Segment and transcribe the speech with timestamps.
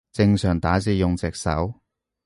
[0.11, 1.75] 正常打字用雙手